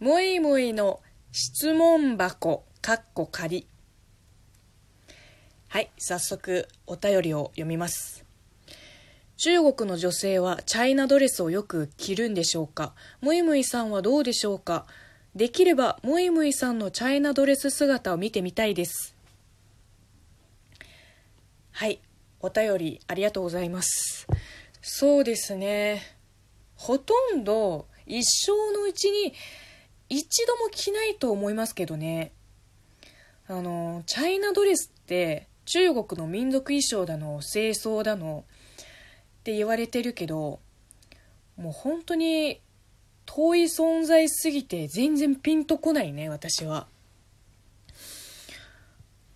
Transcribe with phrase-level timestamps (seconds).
[0.00, 1.00] もいもいの
[1.32, 3.66] 質問箱、かっこ仮。
[5.66, 8.24] はい、早速お便りを読みます。
[9.38, 12.94] 中国の女性はチャイナドレスをよく着るんでしょうか？
[13.20, 14.86] むいむいさんはどうでしょうか？
[15.34, 19.16] できればむいむいさんのチャイナドレス姿を見てみたいです。
[21.72, 22.00] はい、
[22.38, 24.28] お便りありがとうございます。
[24.80, 26.02] そうですね。
[26.76, 29.34] ほとんど一生のうちに
[30.08, 32.32] 一度も着ないと思いますけどね。
[33.46, 38.44] あの、チャイナドレスって中国の民族衣装だの、清掃だの
[39.40, 40.60] って言われてるけど、
[41.56, 42.60] もう本当に
[43.26, 46.86] 遠い存在すぎて全然ピンとこないね、私は。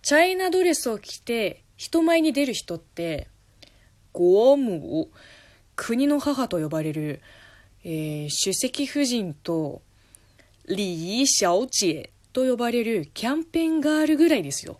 [0.01, 3.27] チャイナドレスを着て人前に出る人って、
[4.11, 5.09] ゴームを
[5.75, 7.21] 国の母と呼ばれる、
[7.83, 9.81] えー主席夫人と
[10.67, 14.79] 李小姐と呼ばれるキャンペーンガールぐらいですよ。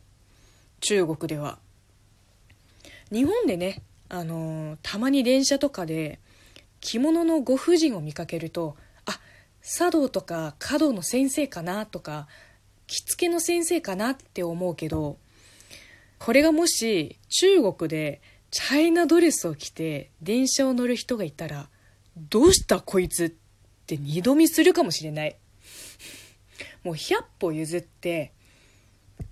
[0.80, 1.59] 中国では。
[3.11, 6.19] 日本でね、あのーたまに電車とかで
[6.80, 9.19] 着物のご婦人を見かけると、あ、
[9.61, 12.27] 茶道とか華道の先生かなとか、
[12.88, 15.17] 着付けの先生かなって思うけど、
[16.17, 18.21] これがもし中国で
[18.52, 21.67] チャイナドレスを着て電車を乗る人がいたら、
[22.17, 23.30] どうしたこいつっ
[23.86, 25.36] て二度見するかもしれない。
[26.84, 28.34] もう100歩譲って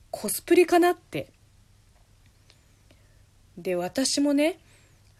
[0.09, 1.31] コスプレかなって。
[3.57, 4.59] で、私もね、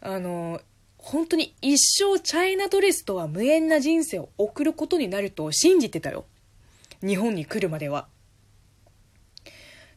[0.02, 0.62] あの、
[0.98, 6.26] 本当に一生チャイナドレスとは無縁な人生を送ることになると信じてたよ。
[7.02, 8.08] 日本に来るまでは。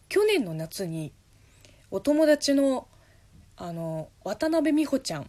[0.09, 1.13] 去年の夏に
[1.91, 2.89] お友達の
[3.57, 5.27] あの渡辺美穂ちゃん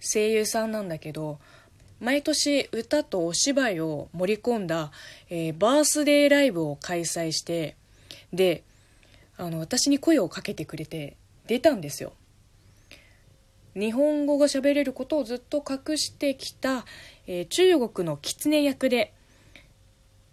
[0.00, 1.40] 声優さんなんだけど
[2.02, 4.90] 毎年歌とお芝居を盛り込んだ、
[5.30, 7.76] えーバースデーライブを開催して
[8.32, 8.64] で
[9.36, 12.12] あの私に声をかけてくれて出たんですよ。
[13.74, 16.84] 日本語が喋れることをずっと隠してきた、
[17.28, 19.14] えー中国の狐役で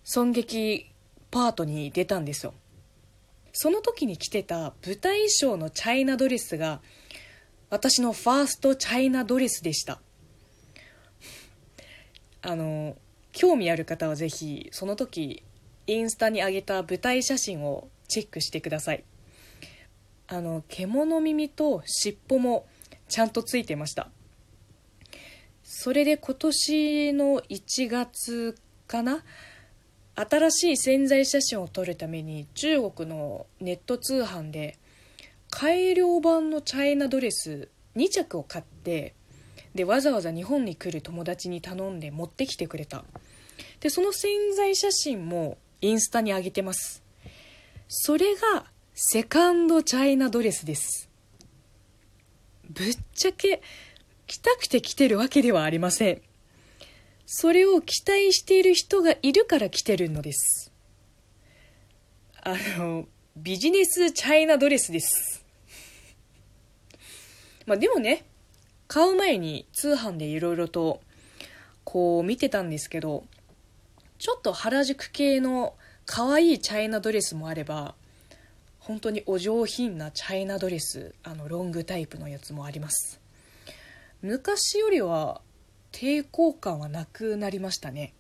[0.04, 0.90] 尊劇
[1.30, 2.56] パートに出たんですよ。
[3.54, 6.82] その時に着てた舞台衣装のチャイナドレスが
[7.70, 10.02] 私のファーストチャイナドレスでした。
[12.42, 12.96] あの
[13.32, 15.44] 興味ある方はぜひその時
[15.88, 19.04] インスタに上げた舞台写真をチェックしてください。
[20.28, 22.68] あの獣耳と尻尾も
[23.08, 24.10] ちゃんとついてました。
[25.64, 28.56] それで今年の1月
[28.88, 29.24] かな？
[30.16, 34.78] 新しい宣材写真を撮るために中国のネット通販で
[35.50, 39.16] 改良版のチャイナドレス2着を買って
[39.76, 43.06] でわざわざ日本に来る友達に頼んで持ってきてくれた。
[43.80, 47.04] でその宣材写真もインスタに上げてます。
[47.88, 51.10] それがセカンドチャイナドレスです。
[52.70, 53.62] ぶっちゃけ
[54.28, 56.22] 着たくて着てるわけではありません。
[57.26, 60.72] それを期待している人がいるから着てるのです。
[62.42, 65.46] あのビジネスチャイナドレスです。
[67.66, 68.26] まあでもね
[68.90, 71.00] 買う前に通販でいろいろと
[71.84, 73.24] こう見てたんですけど
[74.18, 75.76] ちょっと原宿系の
[76.08, 77.94] 可愛いチャイナドレスもあれば
[78.80, 83.22] 本当にお上品なチャイナドレスあのロングタイプのやつもあります。
[84.24, 85.42] 昔よりは
[85.92, 88.16] 抵抗感はなくなりましたね。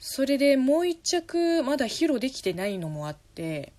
[0.00, 3.72] それでもう一着まだ披露できてないのもあって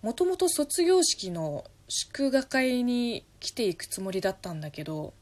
[0.00, 5.14] もともと卒業式の祝賀会に来ていくつもりだったんだけど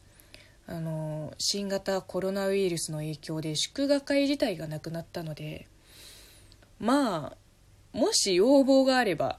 [0.67, 5.69] あの新型コロナウイルスの影響で祝賀会自体がなくなったので
[6.81, 7.37] まあ
[7.97, 9.39] もし要望があれば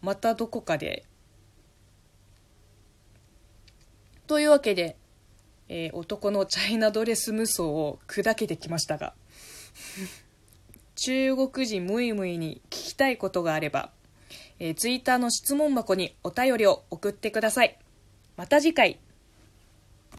[0.00, 1.04] またどこかで。
[4.26, 4.96] というわけで、
[5.68, 9.14] えー男のチャイナドレス無双を砕けてきましたが
[10.96, 13.90] 中国人ムイムイに聞きたいことがあれば、
[14.58, 17.78] えー、ツイッターの質問箱にお便りを送ってください。
[18.36, 18.98] また次回。